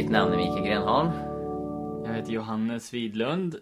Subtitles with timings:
[0.00, 1.10] Mitt namn är Mikael Grenholm.
[2.04, 3.56] Jag heter Johannes Widlund.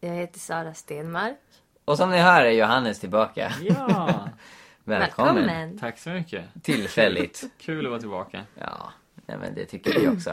[0.00, 1.38] Jag heter Sara Stenmark.
[1.84, 3.52] Och som ni hör är Johannes tillbaka.
[3.62, 4.28] Ja,
[4.84, 5.34] Välkommen.
[5.34, 5.78] Välkommen.
[5.78, 6.44] tack så mycket.
[6.62, 7.44] Tillfälligt.
[7.58, 8.42] Kul att vara tillbaka.
[8.60, 8.92] Ja,
[9.26, 10.30] nej, men det tycker vi också.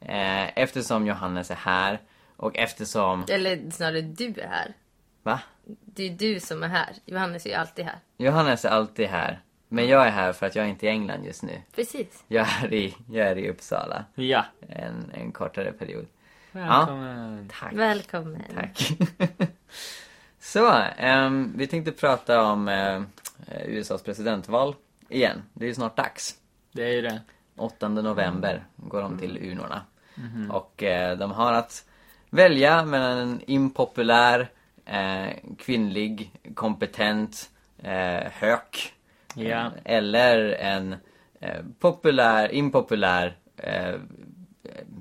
[0.00, 2.00] Eh, Eftersom Johannes är här
[2.36, 3.24] och eftersom...
[3.28, 4.74] Eller snarare du är här.
[5.22, 5.40] Va?
[5.64, 6.94] Det är du som är här.
[7.04, 7.98] Johannes är ju alltid här.
[8.16, 9.40] Johannes är alltid här.
[9.72, 11.62] Men jag är här för att jag är inte i England just nu.
[11.74, 12.24] Precis.
[12.28, 14.04] Jag är i, jag är i Uppsala.
[14.14, 16.06] Ja, En, en kortare period.
[16.52, 17.48] välkommen.
[17.60, 17.72] Tack.
[17.72, 18.42] Välkommen.
[18.54, 18.90] Tack.
[20.40, 23.02] Så, ehm, vi tänkte prata om eh,
[23.64, 24.74] USAs presidentval
[25.08, 25.42] igen.
[25.52, 26.34] Det är ju snart dags.
[26.72, 27.20] Det är ju det.
[27.56, 29.82] 8 november går de till urnorna.
[30.50, 31.84] Och eh, de har att
[32.30, 34.48] välja mellan en impopulär,
[34.84, 37.50] eh, kvinnlig, kompetent
[37.82, 38.94] eh, hök.
[39.34, 39.66] Ja.
[39.66, 40.96] Eh, eller en
[41.40, 43.94] eh, populär, impopulär eh,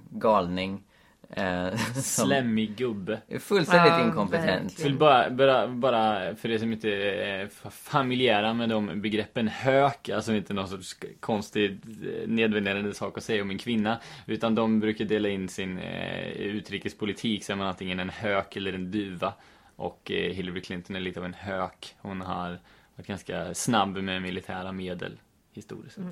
[0.09, 0.83] galning.
[1.29, 3.21] Eh, Slemmig gubbe.
[3.39, 4.79] fullständigt Ja, inkompetent.
[4.79, 10.33] Vill bara, bara, bara för er som inte är familjära med de begreppen hök, alltså
[10.33, 15.05] inte någon sorts konstig eh, nedvärderande sak att säga om en kvinna, utan de brukar
[15.05, 19.33] dela in sin eh, utrikespolitik så är man antingen en hök eller en duva.
[19.75, 21.95] Och eh, Hillary Clinton är lite av en hök.
[22.01, 22.59] Hon har
[22.99, 25.19] varit ganska snabb med militära medel
[25.51, 26.05] historiskt sett.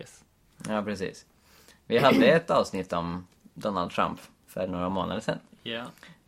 [0.00, 0.24] Yes.
[0.68, 1.26] Ja, precis.
[1.86, 5.38] Vi hade ett avsnitt om Donald Trump för några månader sedan.
[5.62, 5.84] Ja.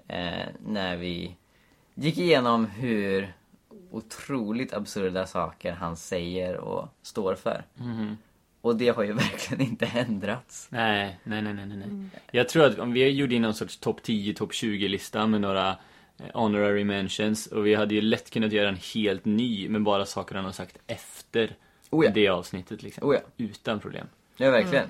[0.08, 1.36] Eh, när vi
[1.95, 3.33] gick igenom hur
[3.91, 7.64] otroligt absurda saker han säger och står för.
[7.75, 8.17] Mhm.
[8.61, 10.69] Och det har ju verkligen inte ändrats.
[10.70, 12.08] Nej, nej, nej, nej, nej.
[12.30, 15.77] Jag tror att om vi gjorde någon sorts topp 10, topp 20-lista med några
[16.35, 20.35] honorary mentions och vi hade ju lätt kunnat göra en helt ny med bara saker
[20.35, 21.57] han har sagt efter
[21.91, 22.11] Oh ja.
[22.11, 23.09] det avsnittet liksom.
[23.09, 23.21] Oh ja.
[23.37, 24.07] Utan problem.
[24.37, 24.89] Ja, verkligen.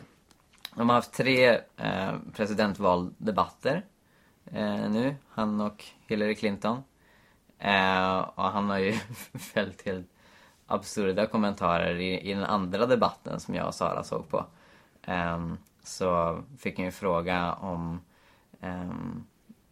[0.74, 3.84] De har haft tre eh, presidentvaldebatter
[4.44, 6.82] eh, nu, han och Hillary Clinton.
[7.58, 8.92] Eh, och han har ju
[9.52, 10.10] fällt helt
[10.66, 14.46] absurda kommentarer i, i den andra debatten som jag och Sara såg på.
[15.02, 18.00] Ehm, så fick han ju fråga om
[18.60, 19.24] ehm,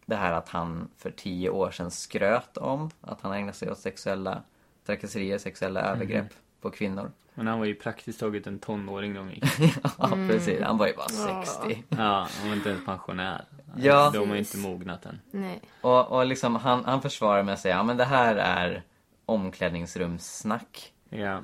[0.05, 3.79] det här att han för tio år sedan skröt om att han ägnade sig åt
[3.79, 4.43] sexuella
[4.85, 7.11] trakasserier, sexuella övergrepp på kvinnor.
[7.33, 9.43] Men han var ju praktiskt taget en tonåring när gick.
[9.97, 10.61] ja, precis.
[10.61, 11.83] Han var ju bara 60.
[11.89, 13.45] Ja, han var inte ens pensionär.
[13.75, 14.11] Ja.
[14.13, 15.19] De har inte mognat än.
[15.31, 15.61] Nej.
[15.81, 18.83] Och, och liksom han, han försvarar med att säga, ja men det här är
[19.25, 20.93] omklädningsrumssnack.
[21.09, 21.41] Ja.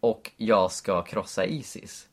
[0.00, 2.08] Och jag ska krossa Isis.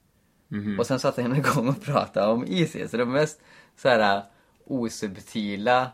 [0.47, 0.79] Mhm.
[0.79, 2.91] Och sen satte han igång och pratade om Isis.
[2.91, 3.41] Det mest
[3.75, 4.23] så här
[4.71, 5.91] osubtila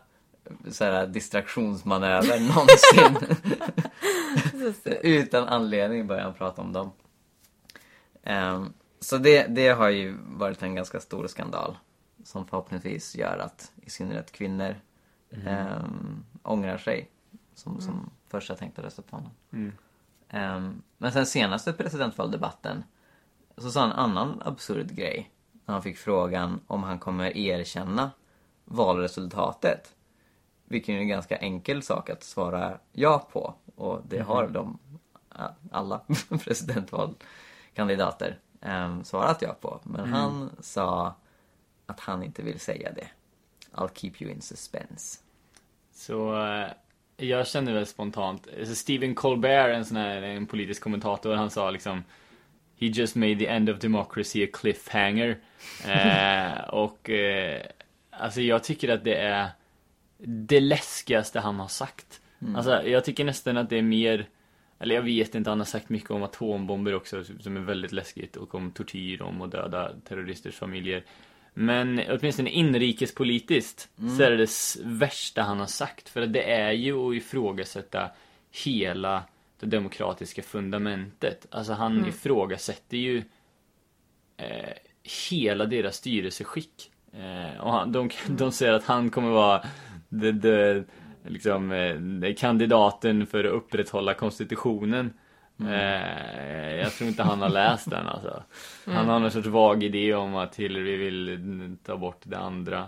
[0.70, 3.36] så här, distraktionsmanöver någonsin.
[5.02, 6.92] Utan anledning började han prata om dem.
[8.22, 11.78] Ehm, så det, det har ju varit en ganska stor skandal.
[12.24, 14.74] Som förhoppningsvis gör att i synnerhet kvinnor
[15.30, 17.10] um, ångrar sig.
[17.54, 19.30] Som, som först har tänkt att rösta på honom.
[19.52, 19.72] Mm.
[20.28, 22.84] Ehm, men sen senaste presidentvaldebatten
[23.56, 25.30] så sa han en annan absurd grej.
[25.64, 28.10] När han fick frågan om han kommer erkänna
[28.68, 29.94] valresultatet.
[30.64, 33.54] Vilket är en ganska enkel sak att svara ja på.
[33.74, 34.78] Och det har de
[35.70, 36.00] alla
[36.44, 39.80] presidentvalkandidater um, svarat ja på.
[39.82, 41.14] Men han sa
[41.86, 43.08] att han inte vill säga det.
[43.72, 45.18] I'll keep you in suspense.
[45.92, 46.68] Så eh,
[47.16, 51.70] jag känner väl spontant, alltså Stephen Colbert, en sån här en politisk kommentator, han sa
[51.70, 52.04] liksom
[52.80, 55.38] He just made the end of democracy a cliffhanger.
[55.86, 57.62] eh, och eh,
[58.18, 59.48] alltså jag tycker att det är
[60.18, 62.20] det läskigaste han har sagt.
[62.56, 64.28] Alltså jag tycker nästan att det är mer
[64.78, 68.36] eller jag vet inte, han har sagt mycket om atombomber också som är väldigt läskigt
[68.36, 71.04] och om tortyr, om att döda terroristers familjer.
[71.54, 74.50] Men åtminstone inrikespolitiskt så är det det
[74.84, 76.08] värsta han har sagt.
[76.08, 78.10] För det är ju att ifrågasätta
[78.64, 79.22] hela
[79.60, 81.46] det demokratiska fundamentet.
[81.50, 83.22] Alltså han ifrågasätter ju
[84.36, 84.72] eh,
[85.30, 86.90] hela deras styrelseskick.
[87.12, 89.62] Eh, och han, de, de säger att han kommer vara
[90.20, 90.84] the, the,
[91.28, 95.12] liksom, eh, kandidaten för att upprätthålla konstitutionen.
[95.60, 98.42] Eh, jag tror inte han har läst den alltså.
[98.86, 102.86] Han har någon sorts vag idé om att Hillary vill mm, ta bort det andra.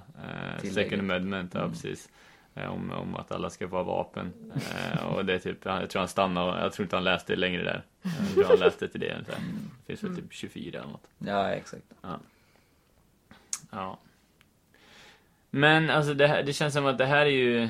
[0.61, 2.08] Eh, second amendment, ja precis.
[2.55, 4.32] Eh, om, om att alla ska få ha vapen.
[4.55, 7.40] Eh, och det är typ, jag tror han stannar, jag tror inte han läste det
[7.40, 7.82] längre där.
[8.02, 9.38] Jag tror han läste till det ungefär.
[9.87, 11.08] Det finns väl typ 24 eller något.
[11.19, 11.84] Ja, exakt.
[13.70, 13.99] Ja.
[15.50, 17.69] Men alltså det, här, det känns som att det här är ju...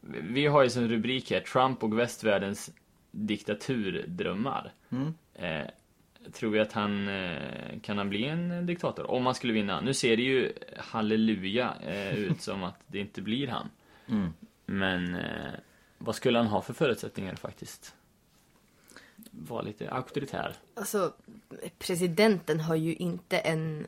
[0.00, 2.70] Vi har ju som rubrik här, Trump och västvärldens
[3.10, 4.72] diktaturdrömmar.
[4.90, 5.14] Mm.
[5.34, 5.66] Eh,
[6.32, 9.10] tror vi att han eh, kan han bli en diktator?
[9.10, 9.80] Om han skulle vinna.
[9.80, 13.70] Nu ser det ju halleluja eh, ut som att det inte blir han.
[14.08, 14.32] Mm.
[14.66, 15.52] Men eh,
[15.98, 17.94] vad skulle han ha för förutsättningar faktiskt?
[19.30, 20.54] Vara lite auktoritär.
[20.74, 21.12] Alltså,
[21.78, 23.86] presidenten har ju inte en,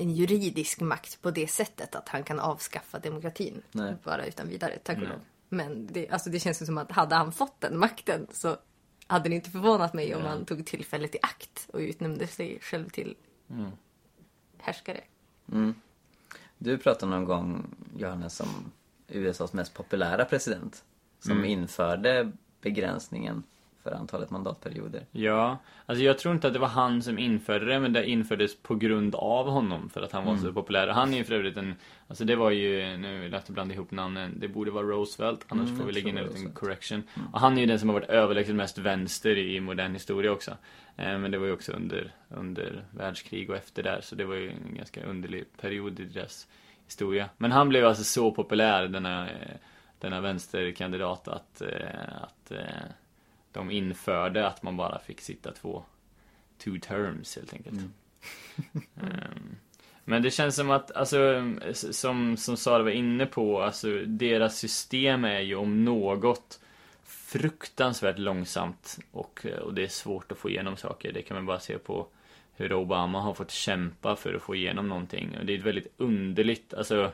[0.00, 3.62] en juridisk makt på det sättet att han kan avskaffa demokratin.
[3.72, 3.94] Nej.
[4.04, 5.20] Bara utan vidare, tack och lov.
[5.48, 8.56] Men det, alltså det känns som att hade han fått den makten så
[9.06, 12.88] hade det inte förvånat mig om han tog tillfället i akt och utnämnde sig själv
[12.88, 13.16] till
[13.50, 13.70] Mm.
[14.58, 15.00] härskare.
[15.52, 15.74] Mm.
[16.58, 18.72] Du pratade någon gång, Johannes, om
[19.08, 20.84] USAs mest populära president.
[21.20, 21.44] Som Mm.
[21.44, 23.42] införde begränsningen
[23.82, 25.02] för antalet mandatperioder.
[25.10, 28.62] Ja, alltså jag tror inte att det var han som införde det, men det infördes
[28.62, 30.88] på grund av honom för att han var så populär.
[30.88, 31.74] Och han är ju för övrigt en,
[32.08, 35.68] alltså det var ju, nu är det blanda ihop namnen, det borde vara Roosevelt, annars
[35.68, 37.02] Mm, får vi lägga in en liten correction.
[37.32, 40.50] Och han är ju den som har varit överlägset mest vänster i modern historia också.
[40.96, 44.34] Eh, Men det var ju också under, under världskrig och efter där, så det var
[44.34, 46.48] ju en ganska underlig period i deras
[46.86, 47.28] historia.
[47.36, 49.56] Men han blev alltså så populär, denna, eh,
[49.98, 52.52] denna vänsterkandidat, att, eh, att
[53.52, 55.84] de införde att man bara fick sitta två
[56.58, 57.76] two terms helt enkelt.
[57.76, 57.92] Mm.
[58.96, 59.56] Ehm,
[60.04, 61.18] men det känns som att, alltså,
[61.72, 66.60] som, som Sara var inne på, alltså deras system är ju om något
[67.04, 71.12] fruktansvärt långsamt och, och det är svårt att få igenom saker.
[71.12, 72.06] Det kan man bara se på
[72.54, 75.36] hur Obama har fått kämpa för att få igenom någonting.
[75.38, 77.12] Och det är ett väldigt underligt, alltså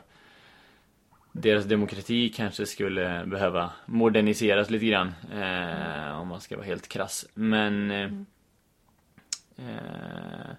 [1.37, 5.13] deras demokrati kanske skulle behöva moderniseras lite grann.
[5.33, 7.25] Eh, om man ska vara helt krass.
[7.33, 8.11] Men eh,
[9.57, 10.51] eh,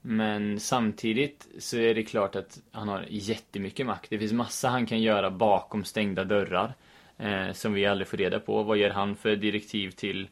[0.00, 4.10] Men samtidigt så är det klart att han har jättemycket makt.
[4.10, 6.74] Det finns massa han kan göra bakom stängda dörrar.
[7.18, 8.62] Eh, som vi aldrig får reda på.
[8.62, 10.28] Vad ger han för direktiv till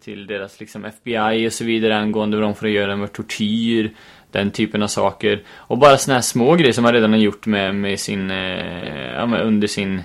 [0.00, 3.90] till deras liksom FBI och så vidare angående vad de får göra med tortyr,
[4.30, 5.42] den typen av saker.
[5.52, 9.12] Och bara såna här små grejer som han redan har gjort med, med sin, eh,
[9.14, 10.02] ja, med under sin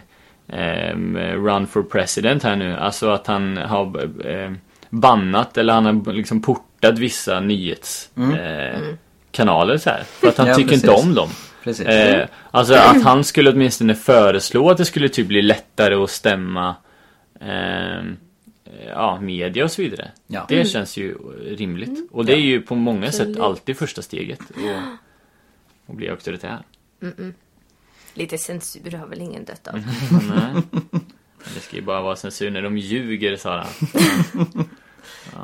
[0.47, 2.75] ehm, run for president här nu.
[2.75, 4.51] Alltså att han har eh,
[4.89, 8.95] bannat eller han har liksom portat vissa nyhetskanaler eh,
[9.31, 10.03] kanaler så här.
[10.03, 10.83] För att han Ja, tycker precis.
[10.83, 11.29] inte om dem.
[11.63, 11.87] Precis.
[11.87, 16.75] Eh, alltså att han skulle åtminstone föreslå att det skulle typ bli lättare att stämma
[17.41, 18.17] ehm,
[18.85, 20.11] ja, media och så vidare.
[20.27, 20.45] Ja.
[20.49, 21.17] Det känns ju
[21.55, 22.09] rimligt.
[22.11, 23.39] Och det är ju på många sätt Absolut.
[23.39, 24.39] alltid första steget.
[24.39, 24.81] Och,
[25.85, 26.59] och bli auktoritär.
[28.13, 29.73] Lite censur har väl ingen dött av.
[30.29, 30.63] Nej.
[31.53, 33.65] Det ska ju bara vara censur när de ljuger, Sara.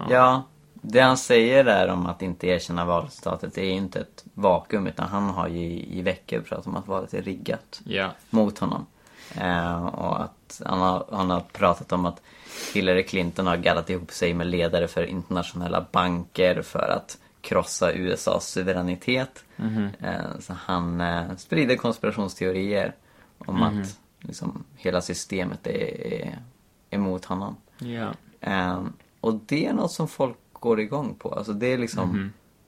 [0.09, 0.43] Ja,
[0.73, 4.87] det han säger där om att inte erkänna valresultatet det är ju inte ett vakuum
[4.87, 8.11] utan han har ju i, i veckor pratat om att valet är riggat Ja.
[8.29, 8.85] mot honom.
[9.35, 10.33] Eh, och att
[10.65, 12.21] han har, han har pratat om att
[12.73, 18.47] Hillary Clinton har gaddat ihop sig med ledare för internationella banker för att krossa USAs
[18.47, 19.43] suveränitet.
[19.99, 22.95] Eh, så han eh, sprider konspirationsteorier
[23.37, 26.39] om att liksom, hela systemet är, är
[26.89, 27.55] emot honom.
[28.41, 31.33] Ehm, och det är något som folk går igång på.
[31.33, 32.09] Alltså det är liksom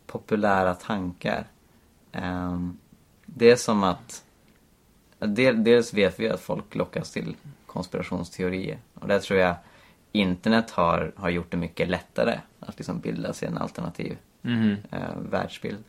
[0.08, 1.48] populära tankar.
[2.12, 2.78] Ehm,
[3.26, 4.24] det är som att
[5.20, 7.36] del, dels vet vi att folk lockas till
[7.76, 8.78] konspirationsteorier.
[8.94, 9.56] Och där tror jag
[10.12, 14.76] internet har, har gjort det mycket lättare att liksom bilda sig en alternativ Mhm.
[14.92, 15.84] eh, världsbild.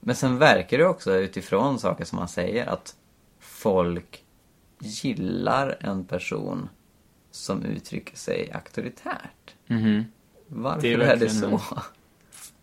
[0.00, 2.96] Men sen verkar det också utifrån saker som han säger att
[3.40, 4.22] folk
[4.78, 6.68] gillar en person
[7.30, 9.54] som uttrycker sig auktoritärt.
[9.66, 10.04] Mhm.
[10.46, 11.46] Varför Det är är det, så?
[11.46, 11.58] en-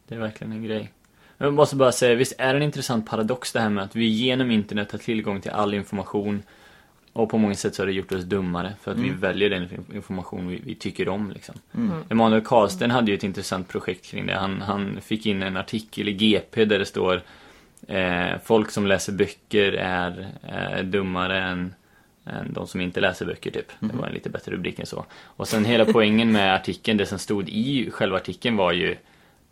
[0.07, 0.91] Det är verkligen en grej.
[1.37, 4.05] Jag måste bara säga, visst är det en intressant paradox det här med att vi
[4.05, 6.43] genom internet har tillgång till all information
[7.13, 9.67] och på många sätt så har det gjort oss dummare för att vi väljer den
[9.93, 11.55] information vi, vi tycker om liksom.
[12.09, 14.33] Emanuel Karlsten hade ju ett intressant projekt kring det.
[14.33, 17.21] Han, han fick in en artikel i GP där det står
[17.87, 21.73] eh, Folk som läser böcker är, är dummare än,
[22.25, 23.71] än de som inte läser böcker typ.
[23.79, 25.05] Det var en lite bättre rubrik än så.
[25.23, 28.95] Och sen hela poängen med artikeln, det som stod i själva artikeln var ju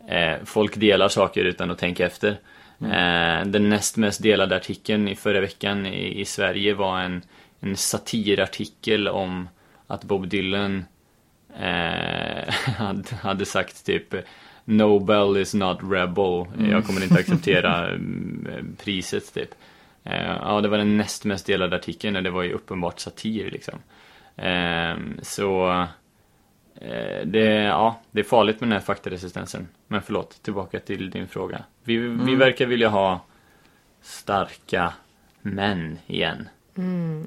[0.08, 2.36] eh, Folk delar saker utan att tänka efter.
[2.80, 7.22] Eh, den näst mest delade artikeln i förra veckan i, i Sverige var en,
[7.62, 9.48] en satirartikel om
[9.86, 10.84] att Bob Dylan
[11.56, 12.54] eh,
[13.20, 14.14] hade, sagt typ
[14.64, 16.46] Nobel is not rebel.
[16.70, 19.54] Jag kommer inte acceptera mm, priset typ.
[20.04, 23.50] Eh, ja, det var den näst mest delade artikeln och det var ju uppenbart satir
[23.50, 23.78] liksom.
[24.36, 25.70] Eh, så
[26.74, 29.68] eh, det, ja, det är farligt med den här faktaresistensen.
[29.86, 31.64] Men förlåt, tillbaka till din fråga.
[31.84, 33.20] Vi, vi verkar vilja ha
[34.00, 34.92] starka
[35.42, 36.48] män igen.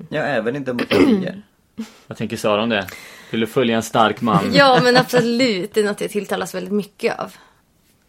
[0.09, 1.41] Ja, även i demokratier.
[2.07, 2.87] Vad tänker Sara om det?
[3.31, 4.51] Vill du följa en stark man?
[4.53, 5.73] Ja, men absolut.
[5.73, 7.35] Det är något jag tilltalas väldigt mycket av.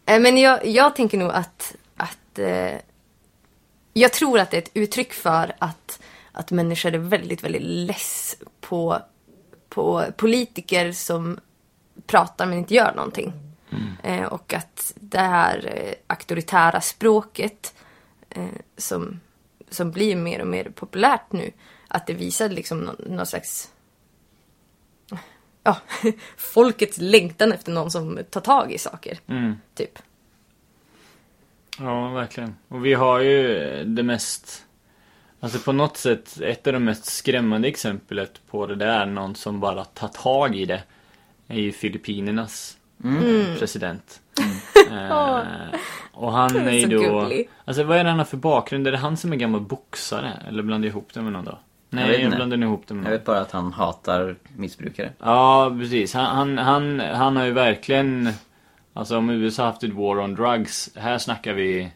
[0.05, 2.75] Eh, Men jag, jag tänker nog att, att eh,
[3.93, 5.99] jag tror att det är ett uttryck för att,
[6.31, 8.99] att människor är väldigt, väldigt less på,
[9.69, 11.39] på politiker som
[12.07, 13.33] pratar men inte gör någonting.
[14.03, 17.73] Eh, och att det här eh, auktoritära språket
[18.29, 18.45] eh,
[18.77, 19.19] som,
[19.69, 21.51] som blir mer och mer populärt nu,
[21.87, 23.71] att det visar liksom någon, någon slags
[25.63, 25.77] ja,
[26.37, 29.19] folkets längtan efter någon som tar tag i saker.
[29.27, 29.55] Mm.
[29.73, 29.99] Typ.
[31.79, 32.55] Ja, verkligen.
[32.67, 34.63] Och vi har ju det mest
[35.39, 39.59] Alltså på något sätt, ett av de mest skrämmande exemplet på det där, någon som
[39.59, 40.83] bara tar tag i det,
[41.47, 42.77] är ju Filippinernas
[43.59, 44.21] president.
[44.91, 45.79] Eh,
[46.13, 46.97] och han är ju Så då...
[47.21, 47.49] gullig.
[47.65, 48.87] Alltså vad är det han har för bakgrund?
[48.87, 50.31] Är det han som är gammal boxare?
[50.47, 51.51] Eller blandar jag ihop det med någon då?
[51.51, 52.35] Jag Nej, jag, inte.
[52.35, 53.11] blandar ihop det med Jag någon.
[53.17, 55.11] vet bara att han hatar missbrukare.
[55.19, 56.13] Ja, precis.
[56.13, 58.29] Han, han, han, han har ju verkligen...
[58.93, 61.91] Alltså om USA haft ett war on drugs, här snackar vi...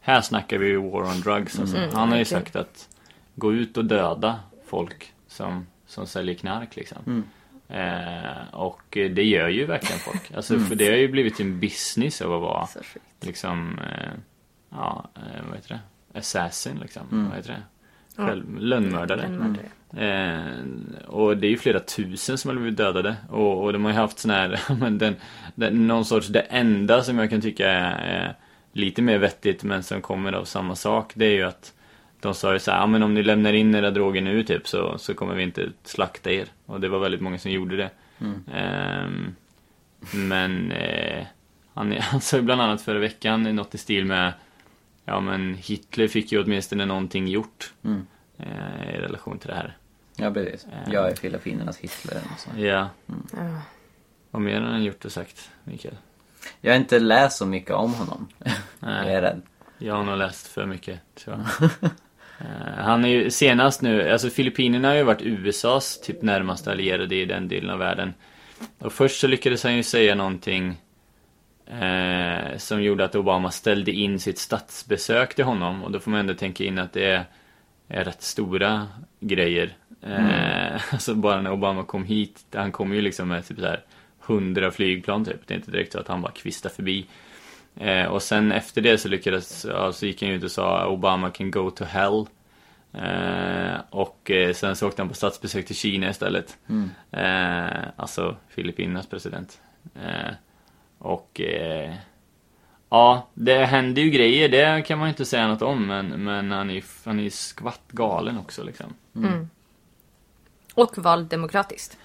[0.00, 1.58] Här snackar vi war on drugs.
[1.60, 1.76] Alltså.
[1.76, 2.42] Mm, han har ju verkligen.
[2.44, 2.88] sagt att
[3.34, 6.98] gå ut och döda folk som, som säljer knark liksom.
[7.06, 7.24] Mm.
[7.68, 10.32] Eh, och det gör ju verkligen folk.
[10.36, 12.68] Alltså för det har ju blivit en business av att vara
[13.20, 13.78] liksom...
[13.78, 14.12] Eh,
[14.70, 16.18] ja, eh, vad heter det?
[16.18, 17.02] Assassin liksom.
[17.12, 17.28] Mm.
[17.28, 17.62] Vad heter det?
[18.22, 19.20] Själv, lönnmördare.
[19.20, 19.66] Den mördare.
[19.96, 23.16] Eh, och det är ju flera tusen som har blivit dödade.
[23.30, 25.16] Och, och de har ju haft sån här, men den,
[25.54, 28.36] den, någon sorts, det enda som jag kan tycka är
[28.72, 31.12] lite mer vettigt men som kommer av samma sak.
[31.14, 31.72] Det är ju att
[32.20, 34.68] de sa ju så här, ja men om ni lämnar in era droger nu typ
[34.68, 36.46] så, så kommer vi inte slakta er.
[36.66, 37.90] Och det var väldigt många som gjorde det.
[38.52, 39.34] Ehm,
[40.14, 41.26] men eh,
[41.74, 44.32] han, han sa ju bland annat förra veckan något i stil med
[45.04, 47.72] Ja men Hitler fick ju åtminstone någonting gjort.
[47.84, 48.06] Mm.
[48.38, 49.76] Eh, I relation till det här.
[50.16, 50.66] Ja, precis.
[50.90, 52.20] Jag är Filippinernas Hitler.
[52.34, 52.50] och så.
[52.60, 52.88] Ja.
[54.30, 55.94] Vad mer har han gjort och sagt, Mikael?
[56.60, 58.28] Jag har inte läst så mycket om honom.
[58.38, 59.42] Jag Nej, är rädd.
[59.78, 61.70] jag har nog läst för mycket, tror jag.
[62.38, 67.14] Eh, han är ju senast nu, alltså Filippinerna har ju varit USAs typ närmaste allierade
[67.14, 68.14] i den delen av världen.
[68.78, 70.76] Och först så lyckades han ju säga någonting
[71.66, 75.84] eh, som gjorde att Obama ställde in sitt statsbesök till honom.
[75.84, 77.24] Och då får man ändå tänka in att det är,
[77.88, 78.88] är rätt stora
[79.20, 79.76] grejer.
[80.02, 83.80] Eh, alltså bara när Obama kom hit, han kom ju liksom med typ så här
[84.26, 85.46] 100 flygplan typ.
[85.46, 87.06] Det är inte direkt så att han bara kvistade förbi.
[87.80, 91.30] Eh, och sen efter det så lyckades, ja, så gick han ut och sa Obama
[91.30, 92.26] can go to hell.
[92.92, 96.56] Eh, och eh, sen så åkte han på statsbesök till Kina istället.
[97.10, 99.60] Eh, alltså Filippinernas president.
[99.94, 100.34] Eh,
[100.98, 101.94] och eh,
[102.88, 105.86] ja, det händer ju grejer, det kan man ju inte säga något om.
[105.86, 108.94] Men, men han är ju han är ju skvatt galen också liksom.
[110.74, 111.98] Och vald demokratiskt.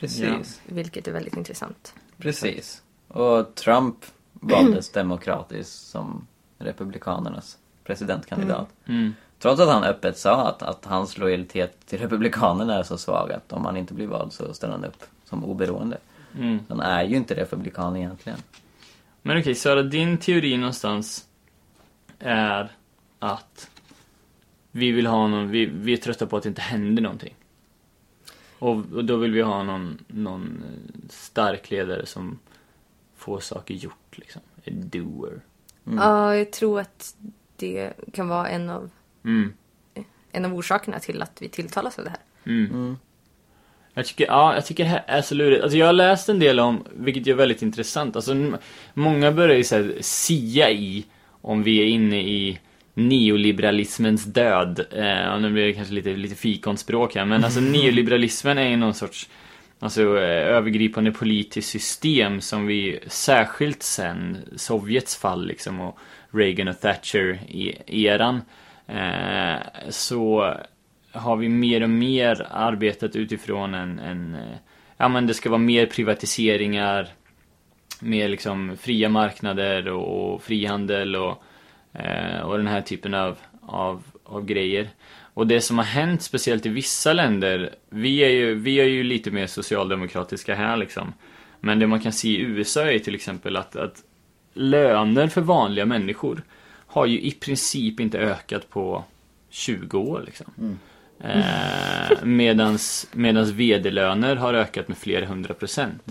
[0.00, 0.60] Precis.
[0.66, 1.94] Vilket är väldigt intressant.
[2.18, 2.82] Precis.
[3.08, 3.96] Och Trump
[4.40, 6.26] valdes demokratiskt som
[6.58, 8.68] Republikanernas presidentkandidat.
[8.86, 9.14] Mm.
[9.38, 13.52] Trots att han öppet sa att, att hans lojalitet till Republikanerna är så svag att
[13.52, 15.98] om han inte blir vald så ställer han upp som oberoende.
[16.38, 16.58] Mm.
[16.68, 18.38] Han är ju inte republikan egentligen.
[19.22, 21.26] Men okej, Sara, din teori någonstans
[22.18, 22.72] är
[23.18, 23.70] att
[24.70, 27.34] vi vill ha någon, vi, vi är trötta på att det inte händer någonting.
[28.58, 30.62] Och, och då vill vi ha någon, någon
[31.08, 32.38] stark ledare som
[33.18, 34.42] får saker gjort liksom.
[34.64, 35.40] En doer.
[35.84, 37.14] Ja, jag tror att
[37.56, 38.90] det kan vara en av,
[39.24, 39.52] Mm.
[40.32, 42.20] en av orsakerna till att vi tilltalas av det här.
[42.46, 42.96] Mm.
[43.94, 45.62] Jag tycker, ja, jag tycker det här är så lurigt.
[45.62, 48.16] Alltså jag har läst en del om, vilket är väldigt intressant.
[48.16, 48.52] Alltså
[48.94, 51.04] många börjar ju så sia i
[51.40, 52.58] om vi är inne i
[52.94, 54.86] neoliberalismens död.
[54.90, 58.76] Eh, och nu blir det kanske lite, lite fikonspråk här, men alltså neoliberalismen är ju
[58.76, 59.28] någon sorts
[59.78, 65.98] Alltså eh, övergripande politiskt system som vi särskilt sen Sovjets fall liksom och
[66.30, 67.40] Reagan och Thatcher
[67.86, 68.42] eran.
[68.86, 69.56] eh,
[69.88, 70.54] så
[71.12, 74.56] har vi mer och mer arbetat utifrån en, en eh,
[74.96, 77.08] ja men det ska vara mer privatiseringar
[78.00, 81.42] mer liksom fria marknader och, och frihandel och,
[81.92, 84.88] eh, och den här typen av, av, av grejer.
[85.38, 89.02] Och det som har hänt speciellt i vissa länder, vi är ju, vi är ju
[89.02, 91.12] lite mer socialdemokratiska här liksom.
[91.60, 94.02] Men det man kan se i USA är till exempel att, att
[94.54, 96.42] löner för vanliga människor
[96.86, 99.04] har ju i princip inte ökat på
[99.50, 100.78] 20 år liksom.
[101.20, 106.02] Eh, medans, medans vd-löner har ökat med flera hundra procent.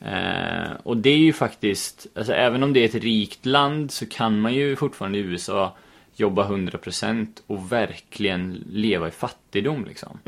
[0.00, 4.06] Eh, och det är ju faktiskt, alltså även om det är ett rikt land så
[4.06, 5.76] kan man ju fortfarande i USA
[6.16, 10.18] jobba 100% och verkligen leva i fattigdom liksom.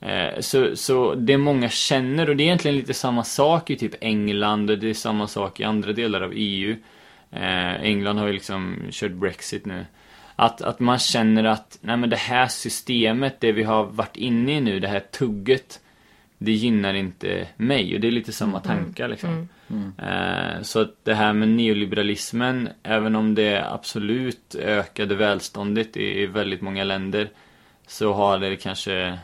[0.00, 3.94] Eh, så, så det många känner, och det är egentligen lite samma sak i typ
[4.00, 6.76] England, och det är samma sak i andra delar av EU.
[7.30, 9.86] Eh, England har ju liksom kört Brexit nu.
[10.36, 14.56] Att, att man känner att, nej men det här systemet, det vi har varit inne
[14.56, 15.80] i nu, det här tugget,
[16.38, 17.94] det gynnar inte mig.
[17.94, 19.48] Och det är lite samma tankar liksom.
[19.98, 26.26] Eh, så att det här med neoliberalismen, även om det absolut ökade välståndet i, i
[26.26, 27.30] väldigt många länder,
[27.86, 29.18] så har det kanske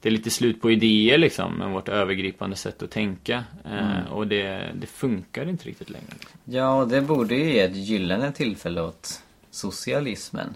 [0.00, 3.44] det är lite slut på idéer liksom med vårt övergripande sätt att tänka.
[3.64, 6.14] Eh, och det, det funkar inte riktigt längre.
[6.44, 10.54] Ja, och det borde ju ge ett gyllene tillfälle åt socialismen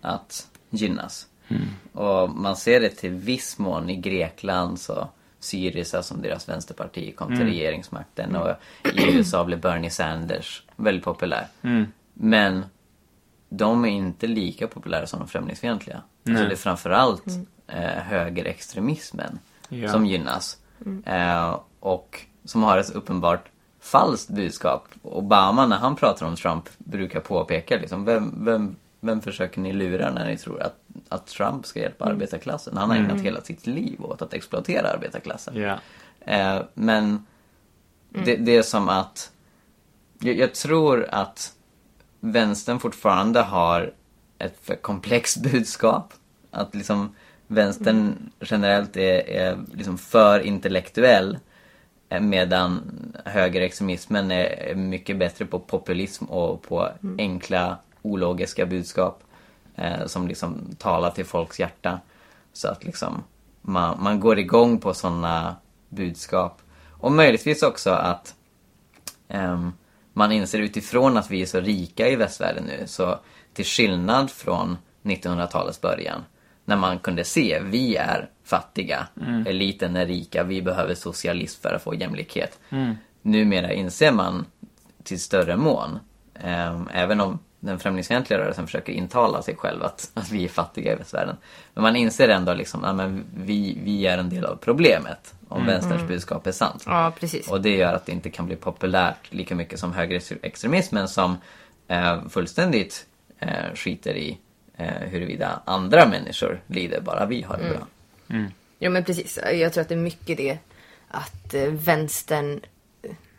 [0.00, 1.28] att gynnas.
[1.92, 5.08] Och man ser det till viss mån i Grekland så
[5.46, 8.50] Syriza som deras vänsterparti kom till regeringsmakten och
[8.94, 11.46] i USA blev Bernie Sanders väldigt populär.
[12.14, 12.64] Men
[13.48, 16.02] de är inte lika populära som de främlingsfientliga.
[16.28, 17.24] Alltså det är framförallt
[17.66, 19.38] eh, högerextremismen
[19.68, 19.88] Ja.
[19.88, 20.56] som gynnas.
[21.06, 23.44] Eh, och som har ett uppenbart
[23.80, 24.88] falskt budskap.
[25.02, 30.10] Obama när han pratar om Trump brukar påpeka liksom, vem, vem, vem försöker ni lura
[30.12, 30.74] när ni tror att,
[31.08, 32.76] att Trump ska hjälpa arbetarklassen?
[32.76, 35.56] Han har ägnat hela sitt liv åt att exploatera arbetarklassen.
[35.56, 35.78] Ja.
[36.20, 37.26] Eh, men
[38.08, 39.32] det, det är som att
[40.18, 41.52] jag, jag tror att
[42.20, 43.92] vänstern fortfarande har
[44.38, 46.12] ett för komplext budskap.
[46.50, 47.14] Att liksom
[47.46, 51.38] vänstern generellt är, är liksom för intellektuell.
[52.08, 52.82] eh, Medan
[53.24, 59.22] högerextremismen är är mycket bättre på populism och på enkla ologiska budskap.
[59.76, 62.00] Eh, som liksom talar till folks hjärta.
[62.52, 63.22] Så att liksom
[63.62, 65.56] man, man går igång på sådana
[65.88, 66.62] budskap.
[66.90, 68.34] Och möjligtvis också att
[69.28, 69.72] ehm,
[70.12, 73.18] man inser utifrån att vi är så rika i västvärlden nu, så
[73.54, 76.24] till skillnad från 1900-talets början,
[76.64, 79.06] när man kunde se, vi är fattiga,
[79.46, 82.58] eliten är rika, vi behöver socialism för att få jämlikhet.
[83.22, 84.44] Numera inser man
[85.02, 85.98] till större mån,
[86.34, 90.92] ehm, även om den främlingsfientliga rörelsen försöker intala sig själv att, att vi är fattiga
[90.92, 91.36] i västvärlden.
[91.74, 96.08] Men man inser ändå liksom, att vi, vi är en del av problemet, om vänsterns
[96.08, 96.82] budskap är sant.
[96.86, 97.48] Ja, precis.
[97.48, 101.36] Och det gör att det inte kan bli populärt lika mycket som högerextremismen som
[101.88, 103.06] eh, fullständigt
[103.38, 104.38] eh, skiter i
[104.76, 107.86] eh, huruvida andra människor lider, bara vi har det bra.
[108.78, 109.38] Ja men precis.
[109.52, 110.58] Jag tror att det är mycket det
[111.08, 112.60] att eh, vänstern,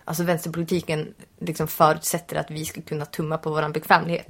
[0.08, 4.28] alltså vänsterpolitiken liksom förutsätter att vi ska kunna tumma på våran bekvämlighet.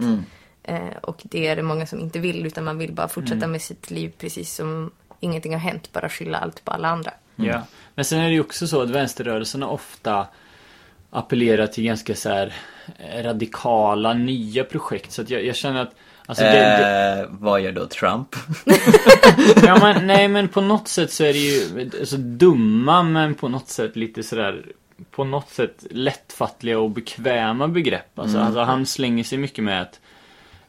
[0.63, 3.61] Eh, och det är det många som inte vill utan man vill bara fortsätta med
[3.61, 7.13] sitt liv precis som ingenting har hänt, bara skylla allt på alla andra.
[7.35, 7.61] Ja.
[7.95, 10.27] Men sen är det ju också så att vänsterrörelserna ofta
[11.09, 12.53] appellerar till ganska så här
[12.97, 15.11] eh, radikala, nya projekt.
[15.11, 15.95] Så att jag, jag känner att
[16.29, 18.35] Alltså det, det, Eh, vad gör då Trump?
[19.63, 23.47] ja, men, nej men på något sätt så är det ju alltså, dumma men på
[23.47, 24.65] något sätt lite sådär
[25.17, 28.19] På något sätt lättfattliga och bekväma begrepp.
[28.19, 29.99] Alltså, alltså han slänger sig mycket med att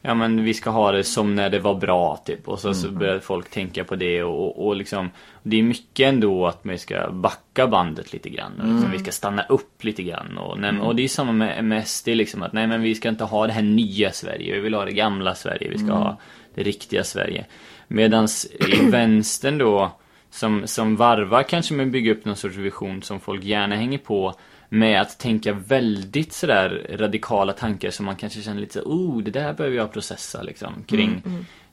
[0.03, 2.49] Ja men vi ska ha det som när det var bra typ.
[2.49, 5.11] Och så, så börjar folk tänka på det och, och, och liksom
[5.43, 8.61] Det är mycket ändå att man ska backa bandet lite grann.
[8.61, 10.39] Och liksom, Vi ska stanna upp lite grann.
[10.39, 13.09] Och, nej, och det är samma med, med SD liksom att nej men vi ska
[13.09, 14.55] inte ha det här nya Sverige.
[14.55, 15.69] Vi vill ha det gamla Sverige.
[15.71, 16.17] Vi ska ha
[16.55, 17.45] det riktiga Sverige.
[17.89, 19.93] Medans i vänstern då
[20.31, 23.99] som, som varvar kanske med att bygga upp någon sorts vision som folk gärna hänger
[23.99, 24.35] på
[24.69, 29.31] med att tänka väldigt sådär radikala tankar som man kanske känner lite så oh det
[29.31, 31.23] där behöver jag processa liksom kring.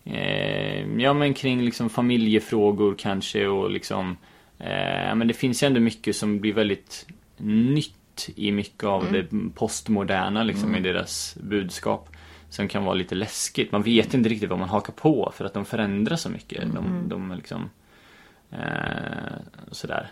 [0.03, 4.17] Eh, Ja men kring liksom familjefrågor kanske och liksom
[4.59, 9.25] eh, Men det finns ju ändå mycket som blir väldigt nytt i mycket av det
[9.55, 12.09] postmoderna liksom i deras budskap
[12.49, 13.71] Som kan vara lite läskigt.
[13.71, 16.73] Man vet inte riktigt vad man hakar på för att de förändras så mycket.
[16.73, 17.69] De, de är liksom
[18.51, 19.37] eh,
[19.71, 20.11] Sådär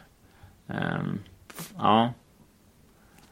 [0.67, 1.19] Ehm,
[1.77, 2.13] Ja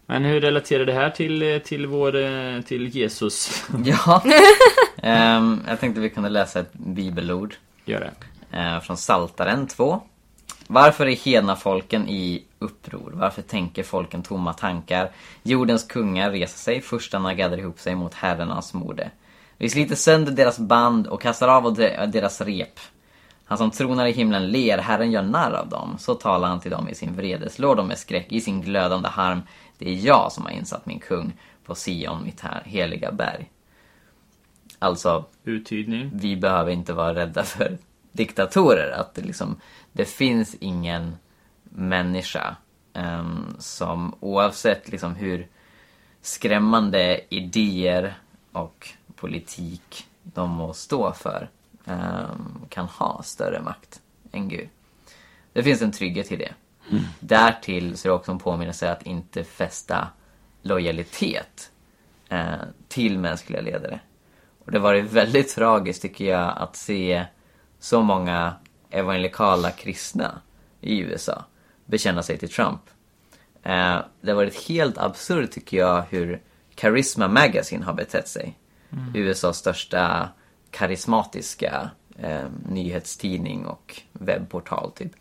[0.05, 3.63] men hur relaterar det här till, till vår, eh, till Jesus?
[3.85, 4.23] ja.
[5.03, 7.55] Ehm, jag tänkte vi kunde läsa ett bibelord.
[7.85, 7.99] Gör
[8.51, 8.57] det.
[8.57, 10.01] Eh, från Saltaren 2.
[10.67, 13.11] Varför är hedna folken i uppror?
[13.15, 15.11] Varför tänker folken tomma tankar?
[15.43, 19.09] Jordens kungar reser sig, furstarna gaddar ihop sig mot herrarnas mode.
[19.57, 22.79] Vi sliter sönder deras band och kastar av de- deras rep.
[23.51, 25.95] Han som tronar i himlen ler, Herren gör narr av dem.
[25.99, 29.09] Så talar han till dem i sin vrede, slår dem med skräck i sin glödande
[29.09, 29.41] harm.
[29.77, 31.33] Det är jag som har insatt min kung
[31.65, 33.51] på Sion, mitt här heliga berg.
[34.79, 36.11] Alltså, Uttydning.
[36.13, 37.77] vi behöver inte vara rädda för
[38.11, 38.91] diktatorer.
[38.91, 39.55] Att det, liksom,
[39.91, 41.15] det finns ingen
[41.63, 42.55] människa
[42.93, 45.47] ehm, som oavsett liksom hur
[46.21, 48.13] skrämmande idéer
[48.51, 51.49] och politik de må stå för
[52.69, 54.69] kan ha större makt än Gud.
[55.53, 56.53] Det finns en trygghet i det.
[57.19, 60.07] Därtill så är det också en påminnelse att inte fästa
[60.61, 61.71] lojalitet
[62.29, 62.53] eh,
[62.87, 63.99] till mänskliga ledare.
[64.65, 67.25] Och det har varit väldigt tragiskt tycker jag att se
[67.79, 68.53] så många
[68.89, 70.41] evangelikala kristna
[70.81, 71.45] i USA
[71.85, 72.81] bekänna sig till Trump.
[73.63, 76.41] Eh, det har varit helt absurt tycker jag hur
[76.77, 78.57] Charisma Magazine har betett sig.
[79.15, 80.29] USAs största
[80.71, 85.11] karismatiska eh, nyhetstidning och webbportal typ.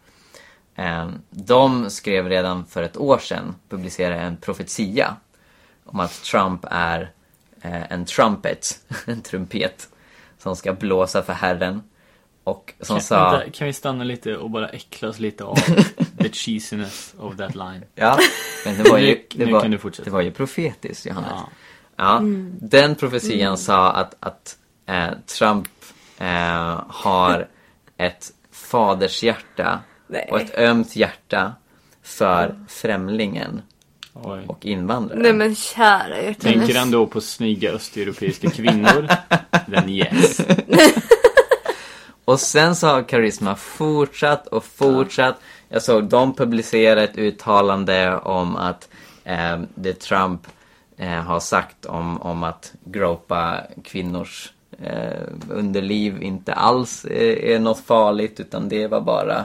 [0.75, 5.17] Eh, de skrev redan för ett år sedan, publicerade en profetia
[5.85, 7.13] om att Trump är
[7.63, 9.89] eh, en trumpet, en trumpet,
[10.39, 11.83] som ska blåsa för Herren.
[12.45, 13.31] Och som Kan, sa...
[13.31, 15.55] vänta, kan vi stanna lite och bara äckla oss lite av
[16.19, 17.85] the cheesiness of that line?
[17.95, 18.19] Ja,
[18.67, 20.05] men det var ju, Nu- det nu var, kan du fortsätta.
[20.05, 21.31] det var ju profetiskt, Johannes.
[21.35, 21.49] Ja.
[21.97, 22.21] Ja,
[22.61, 24.57] den profetian sa att, att
[24.91, 25.69] eh, Trump
[26.19, 27.49] eh, har
[27.97, 30.29] ett fadershjärta Nej.
[30.31, 31.53] och ett ömt hjärta
[32.03, 33.63] för främlingen
[34.13, 34.45] Oj.
[34.49, 35.19] och invandrare.
[35.19, 36.39] Nej men kära hjärtanes.
[36.39, 39.09] Tänker han då på snygga östeuropeiska kvinnor?
[39.71, 40.41] Then yes.
[42.25, 45.41] Och sen så har Karisma fortsatt och fortsatt.
[45.69, 48.89] Jag såg dem publicera ett uttalande om att
[49.25, 50.47] eh, det Trump
[50.97, 54.53] eh, har sagt om, om att gropa kvinnors
[54.83, 59.45] eh, underliv inte alls är, är något farligt utan det var bara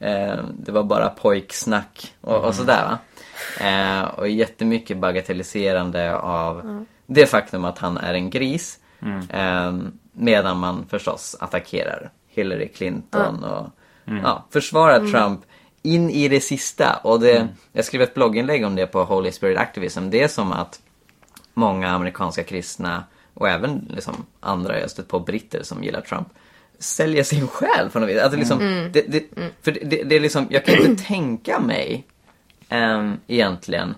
[0.00, 2.98] eh, det var bara pojksnack och, och sådär va.
[3.66, 8.78] Eh, och jättemycket bagatelliserande av det faktum att han är en gris.
[9.30, 9.78] Eh,
[10.12, 13.66] medan man förstås attackerar Hillary Clinton och
[14.04, 15.40] ja, försvarar Trump
[15.82, 17.00] in i det sista.
[17.04, 20.10] Och det, Jag skrev ett blogginlägg om det på Holy Spirit Activism.
[20.10, 20.80] Det är som att
[21.54, 26.28] många amerikanska kristna och även liksom andra, jag har stött på britter som gillar Trump,
[26.78, 28.22] säljer sin själ på något vis.
[28.22, 28.58] Alltså liksom,
[28.92, 29.24] det, det,
[29.62, 32.06] För det, det, det är liksom, jag kan inte tänka mig
[32.68, 33.94] ehm, egentligen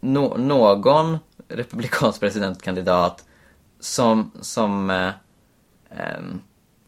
[0.00, 3.24] nå- någon republikansk presidentkandidat
[3.80, 6.40] som, som ehm,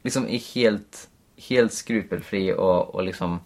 [0.03, 1.09] liksom är helt,
[1.49, 3.41] helt skrupelfri och, och liksom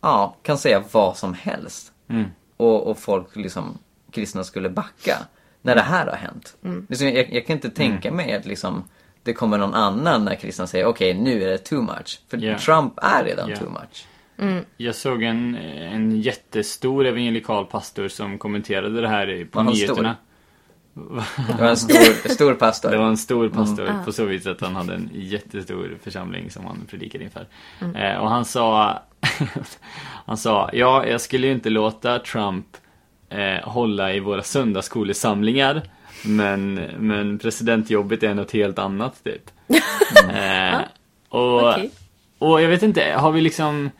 [0.00, 1.92] ja, kan säga vad som helst.
[2.08, 2.24] Mm.
[2.56, 3.78] Och, och folk liksom,
[4.10, 5.18] kristna skulle backa
[5.66, 6.56] när det här har hänt.
[6.88, 8.84] Liksom, jag, jag kan inte tänka mig att liksom
[9.22, 12.20] det kommer någon annan när kristna säger okej nu är det too much.
[12.30, 12.58] För Ja.
[12.58, 13.56] Trump är redan Ja.
[13.56, 14.06] too much.
[14.76, 20.16] Jag såg en, en jättestor evangelikal pastor som kommenterade det här på Var han nyheterna.
[21.56, 22.90] Det var en stor, stor pastor.
[22.90, 26.64] Det var en stor pastor på så vis att han hade en jättestor församling som
[26.64, 27.46] han predikade inför.
[27.94, 28.98] Eh, och han sa,
[30.26, 32.66] han sa, ja, jag skulle ju inte låta Trump
[33.28, 35.82] eh, hålla i våra söndagsskolesamlingar.
[36.24, 39.50] Men, men presidentjobbet är något helt annat typ.
[40.34, 40.80] eh,
[41.28, 41.90] och, Okej.
[42.38, 43.90] och jag vet inte, har vi liksom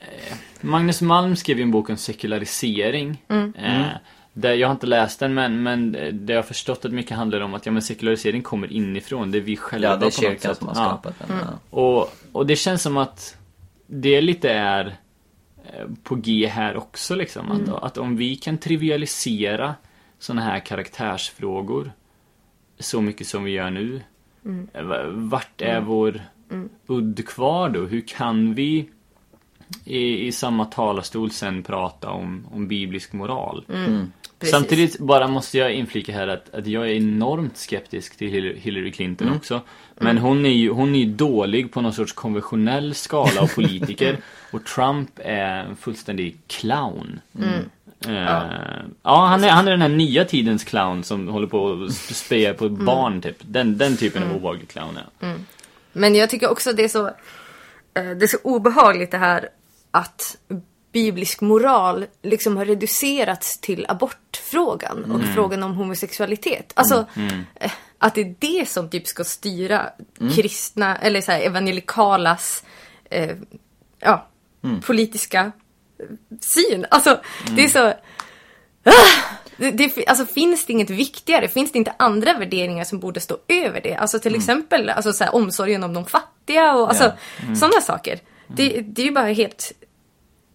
[0.00, 3.22] eh, Magnus Malm skrev ju en bok om sekularisering.
[3.56, 3.82] Eh,
[4.32, 7.40] där jag har inte läst den men, men det jag har förstått att mycket handlar
[7.40, 9.30] om att ja, men sekularisering kommer inifrån.
[9.30, 10.58] Det är vi själva Ja, det är på något kyrkan sätt.
[10.58, 10.88] som har Ja.
[10.88, 11.36] skapat den.
[11.40, 11.76] Ja.
[11.78, 13.36] Och, och det känns som att
[13.86, 14.92] det lite är eh,
[16.02, 17.50] på G här också liksom.
[17.52, 19.74] Att, att om vi kan trivialisera
[20.18, 21.92] sådana här karaktärsfrågor
[22.78, 24.00] så mycket som vi gör nu.
[24.74, 26.20] eh, va- Vart är vår
[26.86, 27.80] udd kvar då?
[27.80, 28.90] Hur kan vi
[29.84, 33.64] i, i samma talarstol sen prata om, om biblisk moral?
[34.38, 34.54] Precis.
[34.54, 39.32] Samtidigt bara måste jag inflika här att, att jag är enormt skeptisk till Hillary- Clinton
[39.36, 39.60] också.
[39.96, 44.16] Men hon är ju hon är ju dålig på någon sorts konventionell skala av politiker.
[44.50, 47.20] och Trump är en fullständig clown.
[48.08, 48.22] Eh,
[49.02, 52.54] ja, han, är, han är den här nya tidens clown som håller på att speja
[52.54, 53.36] på barn typ.
[53.40, 55.36] Den, den typen av obehaglig clown är.
[55.92, 57.12] Men jag tycker också det är så, eh,
[57.94, 59.48] det är så obehagligt det här
[59.92, 60.36] att
[60.92, 66.72] biblisk moral liksom har reducerats till abortfrågan och frågan om homosexualitet.
[66.74, 67.06] Alltså,
[67.60, 69.90] eh, att det är det som typ ska styra
[70.34, 72.64] kristna, eller så här, evangelikalas,
[73.10, 73.36] eh,
[73.98, 74.28] ja,
[74.86, 75.52] politiska
[75.98, 76.06] eh,
[76.40, 76.86] syn.
[76.90, 77.20] Alltså,
[77.56, 77.92] det är så...
[78.84, 79.38] Ah!
[79.56, 81.48] Det, det, alltså finns det inget viktigare?
[81.48, 83.94] Finns det inte andra värderingar som borde stå över det?
[83.94, 87.12] Alltså till exempel alltså, så här, omsorgen om de fattiga och alltså,
[87.60, 88.20] sådana saker.
[88.46, 89.72] Det, det är ju bara helt,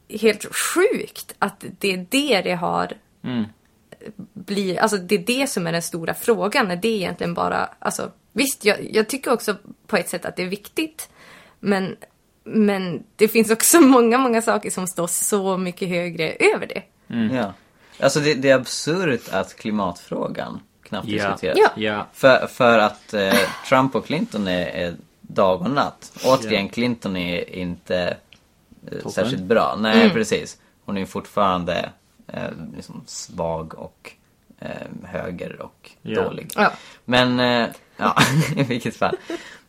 [0.10, 2.93] helt sjukt att det är det det har
[4.34, 6.67] blir, alltså det är det som är den stora frågan.
[6.67, 9.56] När det egentligen bara, alltså visst jag, jag tycker också
[9.88, 11.10] på ett sätt att det är viktigt.
[11.60, 11.96] Men,
[12.43, 16.84] men det finns också många, många saker som står så mycket högre över det.
[17.36, 17.54] Ja.
[18.00, 21.30] Alltså det, det är absurt att klimatfrågan knappt Ja.
[21.30, 21.58] diskuteras.
[21.58, 21.70] Ja.
[21.76, 22.08] Ja.
[22.13, 23.34] För, för att eh,
[23.70, 26.12] Trump och Clinton är, är dag och natt.
[26.26, 26.70] Återigen.
[26.70, 28.17] Clinton är inte
[28.91, 29.76] eh, särskilt bra.
[29.80, 30.58] Nej, precis.
[30.86, 31.89] Hon är ju fortfarande
[32.28, 32.41] eh,
[32.76, 34.12] liksom svag och
[34.60, 34.69] eh,
[35.04, 36.21] höger och Ja.
[36.23, 36.52] dålig.
[36.56, 36.71] Ja.
[37.06, 38.15] Men, eh, ja,
[38.56, 39.15] i vilket fall.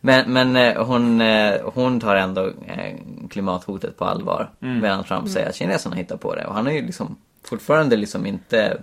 [0.01, 2.97] Men, men eh, hon, eh, hon tar ändå eh,
[3.29, 4.49] klimathotet på allvar.
[4.59, 6.45] Medan Trump säger att kineserna hittar på det.
[6.45, 8.81] Och han är ju liksom fortfarande liksom inte...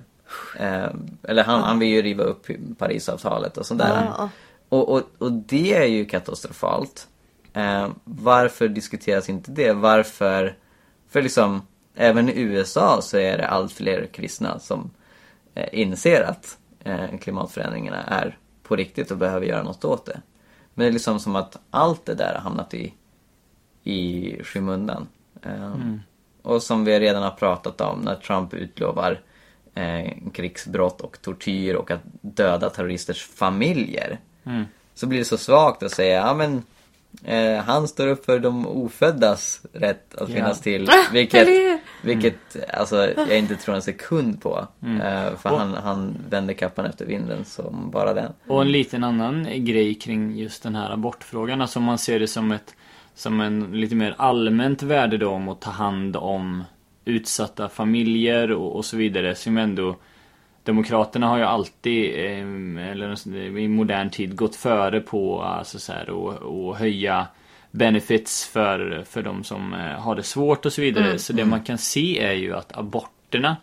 [0.59, 0.87] Eh,
[1.23, 2.47] eller han, han vill ju riva upp
[2.79, 4.13] Parisavtalet och sådär.
[4.19, 4.29] Ja.
[4.69, 7.09] Och, och, och det är ju katastrofalt.
[7.57, 9.73] Eh, varför diskuteras inte det?
[9.73, 10.57] Varför...
[11.09, 11.63] För liksom,
[11.95, 14.91] även i USA så är det allt fler kristna som
[15.55, 20.21] eh, inser att eh, klimatförändringarna är på riktigt och behöver göra något åt det.
[20.75, 22.95] Men det är liksom som att allt det där har hamnat i,
[23.85, 25.07] i skymundan.
[25.43, 25.75] Eh,
[26.43, 29.21] Och som vi redan har pratat om, när Trump utlovar
[29.75, 34.19] eh, krigsbrott och tortyr och att döda terroristers familjer.
[34.95, 36.63] Så blir det så svagt att säga, ja men
[37.25, 40.35] eh, han står upp för de oföddas rätt att Ja.
[40.35, 40.75] finnas till.
[40.83, 41.49] eller Vilket,
[42.03, 42.97] vilket alltså,
[43.29, 44.67] jag inte tror en sekund på.
[44.83, 48.33] Eh, för Och- han, han vänder kappan efter vinden som bara den.
[48.47, 51.61] Och en liten annan grej kring just den här abortfrågan.
[51.61, 52.75] Alltså man ser det som ett
[53.15, 56.65] som en lite mer allmänt värde då om att ta hand om
[57.05, 59.35] utsatta familjer och, och så vidare.
[59.35, 59.97] Som ändå
[60.67, 66.11] Demokraterna har ju alltid, eh, eller i modern tid, gått före på alltså så här,
[66.11, 67.27] och, och höja
[67.71, 71.19] benefits för, för de som eh, har det svårt och så vidare.
[71.19, 73.57] Så det man kan se är ju att aborterna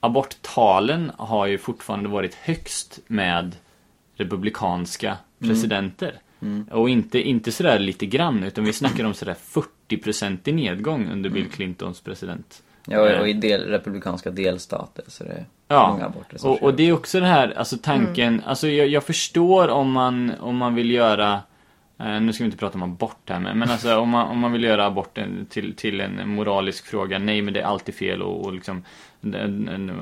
[0.00, 3.56] aborttalen har ju fortfarande varit högst med
[4.16, 6.14] republikanska presidenter.
[6.70, 9.36] Och inte, inte sådär lite grann, utan vi snackar om sådär
[9.88, 12.62] 40% i nedgång under Bill Clintons president.
[12.86, 16.66] Ja, och, i del, republikanska delstater så det är Ja, många aborter som och, sker.
[16.66, 20.56] och det är också det här, alltså tanken, alltså jag, jag förstår om man, om
[20.56, 21.40] man vill göra
[21.98, 24.38] eh, nu ska vi inte prata om abort här men, men alltså om man, om
[24.38, 28.22] man vill göra aborten till, till en moralisk fråga, nej men det är alltid fel
[28.22, 28.84] och, och liksom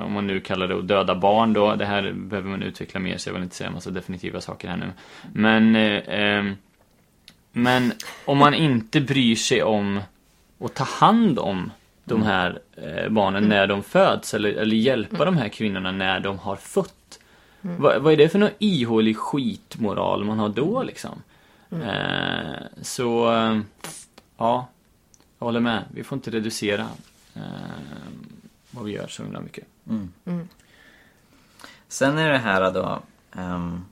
[0.05, 3.17] om man nu kallar det att döda barn då, det här behöver man utveckla mer
[3.17, 4.93] så jag vill inte säga en massa definitiva saker här nu.
[5.33, 6.57] Men, eh, ehm,
[7.53, 7.93] men
[8.25, 10.01] om man inte bryr sig om
[10.61, 11.71] att ta hand om
[12.11, 16.39] de här eh, barnen när de föds eller, eller hjälpa de här kvinnorna när de
[16.39, 17.21] har fött.
[17.61, 21.23] Vad, vad är det för någon ihålig skitmoral man har då liksom?
[21.71, 23.25] Eh, så,
[24.37, 24.69] ja,
[25.39, 25.85] jag håller med.
[25.95, 26.87] Vi får inte reducera
[27.35, 27.43] eh,
[28.71, 29.65] vad vi gör så himla mycket.
[31.89, 33.03] Sen är det här då,
[33.37, 33.85] ehm,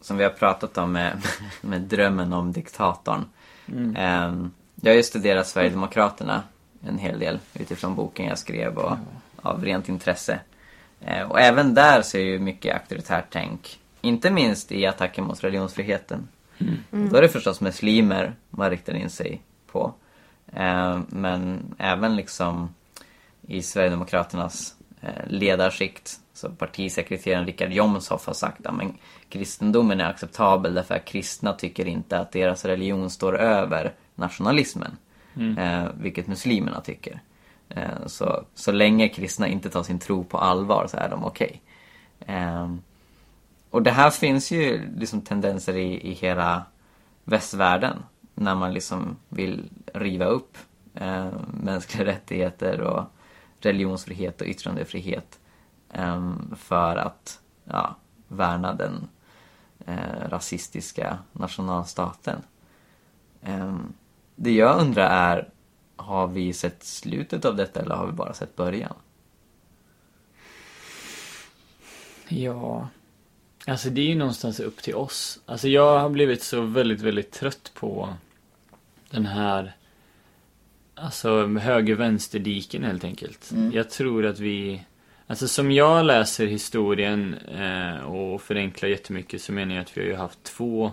[0.00, 1.22] som vi har pratat om med,
[1.60, 3.24] med drömmen om diktatorn.
[3.96, 6.42] Ehm, jag har ju studerat Sverigedemokraterna
[6.86, 8.96] en hel del utifrån boken jag skrev och
[9.42, 10.40] av rent intresse.
[11.00, 13.80] Eh, och även där ser ju mycket auktoritärt tänk.
[14.00, 16.28] Inte minst i attacken mot religionsfriheten.
[16.90, 19.94] Då är det förstås muslimer man riktar in sig på.
[20.52, 22.74] Eh, men även liksom
[23.46, 26.20] i Sverigedemokraternas eh, ledarskikt.
[26.32, 28.96] Så partisekreteraren Richard Jomshoff har sagt att men
[29.28, 34.96] kristendomen är acceptabel därför att kristna tycker inte att deras religion står över nationalismen.
[35.40, 35.58] Mm.
[35.58, 37.22] Eh, vilket muslimerna tycker.
[37.68, 41.62] Eh, så, så länge kristna inte tar sin tro på allvar så är de okej.
[42.26, 42.82] Ehm,
[43.70, 46.62] och det här finns ju liksom tendenser i, i hela
[47.24, 48.02] västvärlden.
[48.34, 50.58] När man liksom vill riva upp
[50.94, 51.28] eh,
[51.62, 53.04] mänskliga rättigheter och
[53.60, 55.38] religionsfrihet och yttrandefrihet.
[55.92, 57.96] Eh, för att ja,
[58.28, 59.08] värna den
[59.86, 62.42] eh, rasistiska nationalstaten.
[63.42, 63.76] Eh,
[64.42, 65.48] det jag undrar är,
[65.96, 68.94] har vi sett slutet av detta eller har vi bara sett början?
[72.28, 72.88] Ja,
[73.66, 75.40] alltså det är ju någonstans upp till oss.
[75.46, 78.14] Alltså jag har blivit så väldigt, väldigt trött på
[79.10, 79.76] den här
[80.94, 83.52] Alltså höger-vänster-diken helt enkelt.
[83.72, 84.84] Jag tror att vi
[85.26, 90.08] Alltså som jag läser historien eh, och förenklar jättemycket så menar jag att vi har
[90.08, 90.92] ju haft två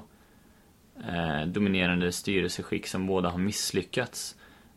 [1.08, 4.36] eh, dominerande styrelseskick som båda har misslyckats.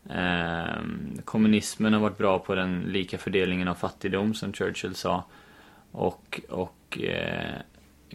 [0.09, 0.83] Eh,
[1.25, 5.23] kommunismen har varit bra på den lika fördelningen av fattigdom som Churchill sa.
[5.91, 7.61] Och, och eh,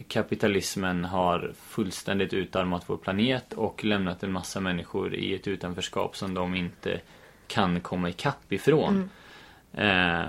[0.07, 6.33] kapitalismen har fullständigt utarmat vår planet och lämnat en massa människor i ett utanförskap som
[6.33, 7.01] de inte
[7.47, 9.09] kan komma ikapp ifrån.
[9.73, 10.25] Eh,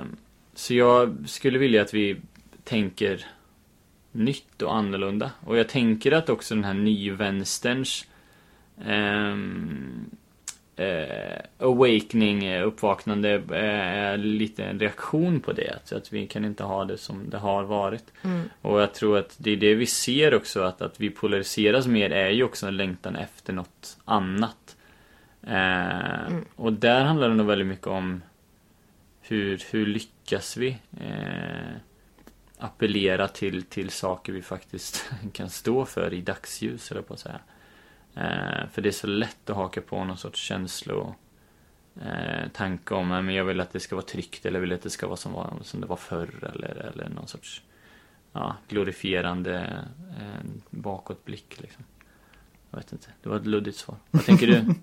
[0.54, 2.16] så jag skulle vilja att vi
[2.64, 3.26] tänker
[4.12, 5.30] nytt och annorlunda.
[5.46, 8.06] Och jag tänker att också den här nyvänsterns
[8.84, 10.10] ehm,
[10.76, 15.78] eh, awakening, eh, uppvaknande, eh, är lite en reaktion på det.
[15.84, 18.04] Så att vi kan inte ha det som det har varit.
[18.62, 22.10] Och jag tror att det är det vi ser också, att, att vi polariseras mer
[22.10, 24.76] är ju också en längtan efter något annat.
[25.46, 28.22] Eh, Och där handlar det nog väldigt mycket om
[29.20, 31.76] hur, hur lyckas vi eh,
[32.58, 37.40] appellera till, till saker vi faktiskt kan stå för i dagsljus, eller på att säga.
[38.14, 41.14] Eh, för det är så lätt att haka på någon sorts känslo
[42.02, 44.90] eh, tanke om att jag vill att det ska vara tryggt eller vill att det
[44.90, 47.62] ska vara som, var, som det var förr eller, eller någon sorts
[48.32, 49.84] ja, glorifierande
[50.20, 51.84] eh, bakåtblick liksom.
[52.70, 53.96] Jag vet inte, det var ett luddigt svar.
[54.10, 54.64] Vad tänker du?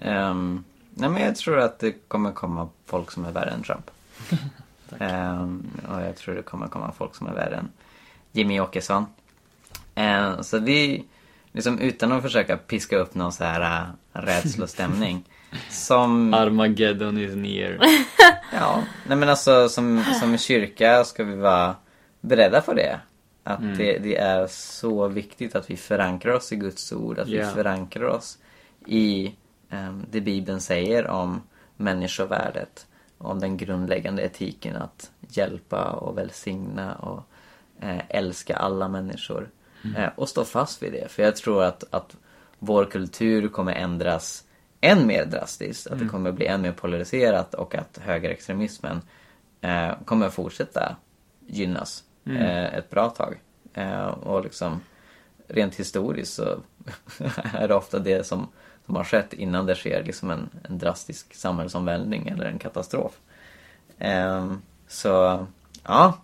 [0.00, 3.90] Ehm, nej men jag tror att det kommer komma folk som är värre än Trump.
[5.00, 7.68] Ehm, och jag tror det kommer komma folk som är värre än
[8.32, 9.06] Jimmy Åkesson.
[9.94, 11.04] Ehm, så vi,
[11.52, 15.24] liksom utan att försöka piska upp någon så här äh, rädslostämning.
[15.70, 17.78] som, Armageddon is near.
[18.52, 21.74] ja, nej men alltså som, som kyrka ska vi vara
[22.20, 23.00] beredda på det.
[23.44, 27.46] Att det, det är så viktigt att vi förankrar oss i Guds ord, att Ja.
[27.46, 28.38] vi förankrar oss
[28.86, 29.34] i
[29.70, 31.42] um, det Bibeln säger om
[31.76, 32.86] människovärdet.
[33.22, 37.22] Om den grundläggande etiken att hjälpa och välsigna och
[37.80, 39.50] eh, älska alla människor.
[39.96, 41.10] Eh, och stå fast vid det.
[41.10, 42.16] För jag tror att, att
[42.58, 44.44] vår kultur kommer ändras
[44.80, 45.86] än mer drastiskt.
[45.86, 49.00] Att det kommer bli än mer polariserat och att högerextremismen
[49.60, 50.96] eh, kommer fortsätta
[51.46, 53.40] gynnas eh, ett bra tag.
[53.74, 54.80] Eh, och liksom
[55.48, 56.42] rent historiskt så
[57.54, 58.48] är det ofta det som,
[58.92, 63.12] som har skett innan det sker liksom en, en drastisk samhällsomvälvning eller en katastrof.
[63.98, 65.46] Ehm, så
[65.84, 66.18] ja,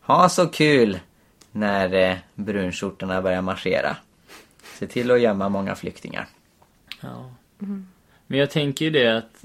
[0.00, 0.98] ha så kul
[1.52, 3.96] när eh, brunskjortorna börjar marschera.
[4.78, 6.26] Se till att gömma många flyktingar.
[7.00, 7.30] Ja.
[8.26, 9.44] Men jag tänker ju det att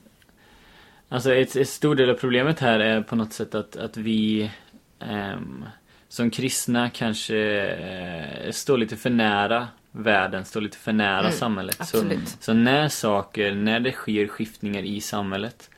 [1.10, 4.52] Alltså ett, ett stor del av problemet här är på något sätt att, att vi
[5.00, 5.66] ehm,
[6.10, 11.76] som kristna kanske eh, står lite för nära världen, står lite för nära samhället.
[11.76, 12.38] Så, absolut.
[12.40, 15.70] så när saker, när det sker skiftningar i samhället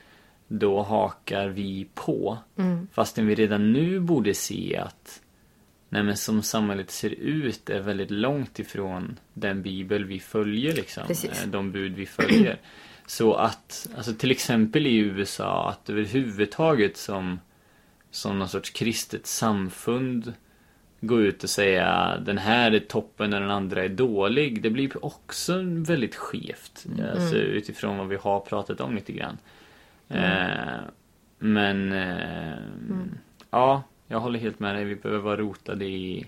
[0.48, 2.38] då hakar vi på.
[2.92, 5.20] Fastän vi redan nu borde se att
[5.88, 11.06] Nej men som samhället ser ut är väldigt långt ifrån den bibel vi följer liksom.
[11.06, 11.42] Precis.
[11.42, 12.60] Eh, De bud vi följer.
[13.06, 17.40] Så att, alltså till exempel i USA, att överhuvudtaget som,
[18.10, 20.32] som någon sorts kristet samfund
[21.06, 24.62] gå ut och säga den här är toppen och den andra är dålig.
[24.62, 26.86] Det blir också väldigt skevt.
[27.14, 29.38] Alltså utifrån vad vi har pratat om lite grann.
[30.08, 30.80] Eh,
[31.38, 32.58] men eh,
[33.50, 34.84] ja, jag håller helt med dig.
[34.84, 36.26] Vi behöver vara rotade i,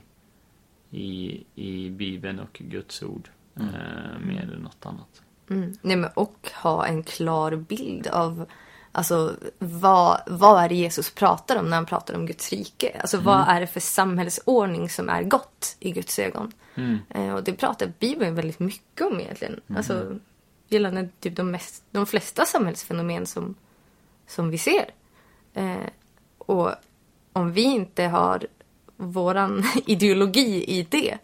[0.90, 3.28] i, i Bibeln och Guds ord.
[3.56, 5.22] Eh, mer än något annat.
[5.50, 5.72] Mm.
[5.82, 8.46] Nej, men, och ha en klar bild av
[8.98, 12.96] alltså, vad, vad är det Jesus pratar om när han pratar om Guds rike.
[13.00, 16.52] Alltså vad är det för samhällsordning som är gott i Guds ögon.
[16.74, 16.98] Mm.
[17.10, 19.60] Eh, och det pratar Bibeln väldigt mycket om egentligen.
[19.76, 20.18] Alltså
[20.68, 23.54] gällande typ de, mest, de flesta samhällsfenomen som,
[24.26, 24.90] som vi ser.
[25.54, 25.88] Eh,
[26.38, 26.70] och
[27.32, 28.46] om vi inte har
[28.96, 31.18] våran ideologi i det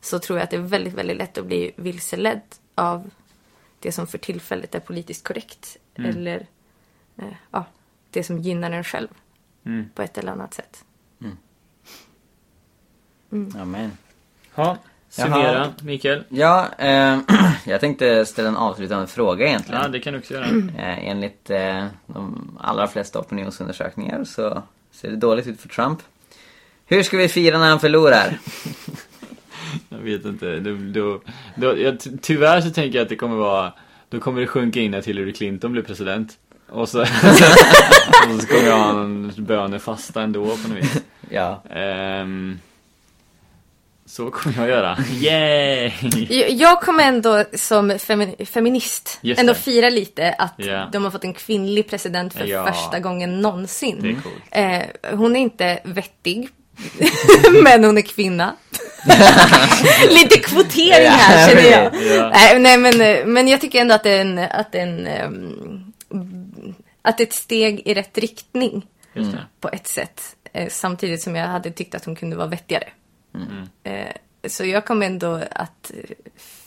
[0.00, 2.42] så tror jag att det är väldigt, väldigt lätt att bli vilseledd
[2.74, 3.10] av
[3.80, 5.76] det som för tillfället är politiskt korrekt.
[5.94, 6.46] Eller
[7.18, 7.66] eh, ja,
[8.10, 9.08] det som gynnar en själv
[9.66, 9.84] Mm.
[9.94, 10.84] på ett eller annat sätt.
[13.60, 13.90] Amen.
[14.54, 16.24] Ja, summera Mikael.
[16.28, 17.18] Ja, eh,
[17.66, 19.82] jag tänkte ställa en avslutande fråga egentligen.
[19.82, 20.44] Ja, det kan du också göra.
[20.78, 25.98] Eh, enligt eh, de allra flesta opinionsundersökningar så ser det dåligt ut för Trump.
[26.86, 28.38] Hur ska vi fira när han förlorar?
[29.88, 30.60] Jag vet inte.
[30.60, 31.20] Då, då,
[31.56, 33.72] då, jag, ty- tyvärr så tänker jag att det kommer vara
[34.08, 36.38] Då kommer det sjunka in att Hillary Clinton blir president.
[36.68, 37.08] Och så, och
[38.40, 40.96] så kommer jag ha en bönefasta ändå på något vis.
[41.30, 42.58] Ja, Ehm,
[44.06, 44.98] så kommer jag göra.
[45.20, 45.92] Yay!
[46.50, 49.58] Jag- kommer ändå som femi- feminist Just ändå det.
[49.58, 50.88] fira lite att Ja.
[50.92, 52.72] de har fått en kvinnlig president för Ja.
[52.72, 53.98] första gången någonsin.
[54.02, 54.90] Det är coolt.
[55.12, 56.48] Eh, hon är inte vettig,
[57.62, 58.52] men hon är kvinna.
[60.10, 61.94] Lite kvotering här känner jag.
[62.16, 62.28] Ja.
[62.34, 64.82] Nej, nej men, eh, men jag tycker ändå att det är en, att det är
[64.86, 65.92] en, ehm,
[67.02, 69.46] att det är ett steg i rätt riktning Just det.
[69.60, 70.36] på ett sätt.
[70.52, 72.88] Eh, samtidigt som jag hade tyckt att hon kunde vara vettigare.
[73.34, 73.68] Mm.
[73.82, 74.14] Eh,
[74.48, 75.90] så jag kommer ändå att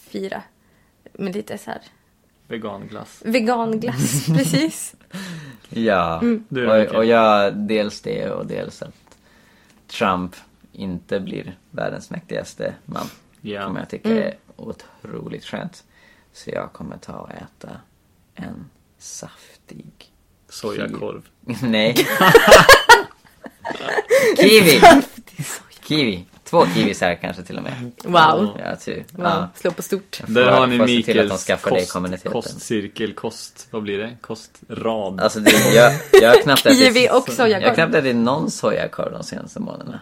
[0.10, 0.44] fira
[1.14, 1.82] med lite så här
[2.48, 3.22] Veganglass.
[3.26, 4.96] veganglass, precis.
[5.70, 6.22] ja.
[6.50, 9.18] Är Och, och jag, dels det och dels att
[9.88, 10.36] Trump
[10.72, 13.08] inte blir världens mäktigaste man.
[13.42, 13.64] Ja.
[13.64, 15.84] Som jag tycker är otroligt skönt.
[16.34, 17.70] Så jag kommer ta och äta
[18.36, 18.70] en
[19.00, 20.12] saftig
[20.50, 21.22] Sojakorv.
[21.62, 21.94] Nej.
[24.40, 24.82] Kiwi!
[25.82, 26.26] Kiwi.
[26.50, 27.92] Två kiwisar kanske till och med.
[28.04, 28.58] Wow.
[28.66, 28.94] Ja, ty.
[28.96, 29.04] Wow.
[29.28, 29.48] Ja.
[29.56, 30.20] Slå på stort.
[30.28, 33.98] Där Får- har ni får se till att de Mikaels kost, kostcirkel, kost, vad blir
[33.98, 34.10] det?
[34.22, 35.22] Kostrad.
[35.22, 37.74] Alltså det, jag, jag har knappt Kiwi ätit, och jag har sojakorv.
[37.76, 40.00] knappt ätit någon sojakorv de senaste månaderna.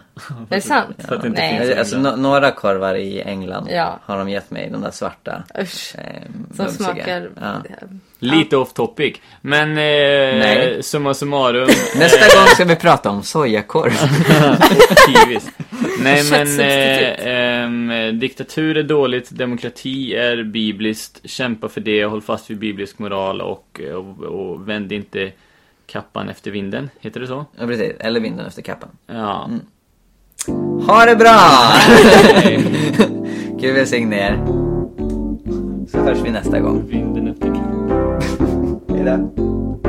[0.50, 0.96] Är det sant?
[1.08, 1.78] Att det Nej.
[1.78, 4.00] Alltså, no, några korvar i England Ja.
[4.04, 5.42] har de gett mig, de där svarta.
[5.62, 5.94] Usch.
[5.98, 6.22] Eh,
[6.56, 7.28] Som smakar...
[7.40, 7.52] Ja.
[8.18, 9.16] Lite off topic.
[9.40, 10.82] Men eh, Nej.
[10.82, 11.68] summa summarum.
[11.96, 13.92] Nästa gång ska vi prata om sojakorv.
[15.06, 15.44] Kiwis.
[16.02, 21.20] Nej men eh, ehm, diktatur är dåligt, demokrati är bibliskt.
[21.24, 25.32] Kämpa för det, håll fast vid biblisk moral och, och, och vänd inte
[25.86, 26.90] kappan efter vinden.
[27.00, 27.44] Heter det så?
[27.58, 27.92] Ja, precis.
[28.00, 28.88] Eller vinden efter kappan.
[29.06, 29.50] Ja.
[30.86, 31.38] Ha det bra!
[33.60, 34.46] Gud välsigne er.
[35.88, 36.88] Så hörs vi nästa gång.
[36.88, 38.20] Vinden efter kappan.
[38.96, 39.85] Hejdå.